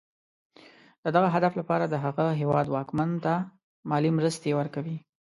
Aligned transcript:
د 1.03 1.05
دغه 1.15 1.29
هدف 1.35 1.53
لپاره 1.59 1.85
د 1.87 1.95
هغه 2.05 2.25
هېواد 2.41 2.67
واکمن 2.69 3.09
ته 3.23 3.33
مالي 3.89 4.11
مرستې 4.17 4.49
ورکوي. 4.59 4.97